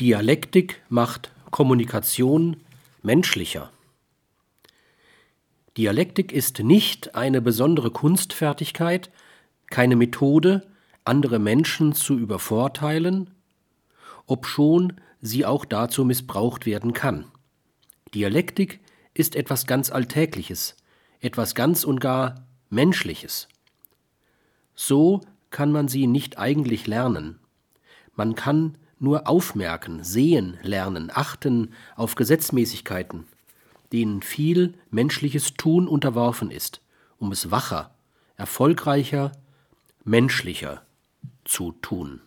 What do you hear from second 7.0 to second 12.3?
eine besondere Kunstfertigkeit, keine Methode, andere Menschen zu